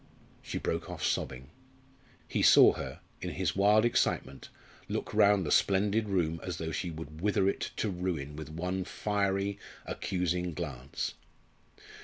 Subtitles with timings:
[0.41, 1.51] She broke off sobbing.
[2.27, 4.49] He saw her, in her wild excitement,
[4.89, 8.83] look round the splendid room as though she would wither it to ruin with one
[8.83, 11.13] fiery, accusing glance.